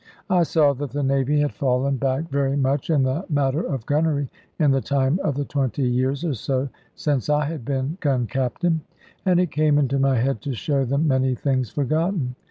I 0.31 0.41
saw 0.41 0.73
that 0.73 0.89
the 0.89 1.03
Navy 1.03 1.41
had 1.41 1.53
fallen 1.53 1.97
back 1.97 2.27
very 2.31 2.57
much 2.57 2.89
in 2.89 3.03
the 3.03 3.23
matter 3.29 3.61
of 3.61 3.85
gunnery, 3.85 4.31
in 4.57 4.71
the 4.71 4.81
time 4.81 5.19
of 5.23 5.35
the 5.35 5.45
twenty 5.45 5.83
years, 5.83 6.25
or 6.25 6.33
so, 6.33 6.69
since 6.95 7.29
I 7.29 7.45
had 7.45 7.63
been 7.63 7.99
Gun 8.01 8.25
captain; 8.25 8.81
and 9.27 9.39
it 9.39 9.51
came 9.51 9.77
into 9.77 9.99
my 9.99 10.15
head 10.17 10.41
to 10.41 10.55
show 10.55 10.85
them 10.85 11.07
many 11.07 11.35
things 11.35 11.69
forgotten. 11.69 12.33